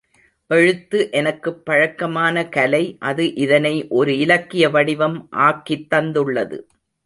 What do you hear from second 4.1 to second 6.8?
இலக்கிய வடிவம் ஆக்கித் தந்துள்ளது.